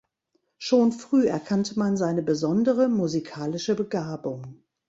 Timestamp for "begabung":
3.75-4.63